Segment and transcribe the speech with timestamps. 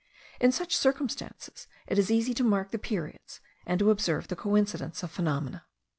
[0.39, 5.03] In such circumstances it is easy to mark the periods, and to observe the coincidence
[5.03, 5.65] of phenomena.